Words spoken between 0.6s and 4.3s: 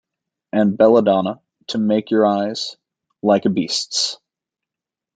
belladonna, to make your eyes like a...beast's!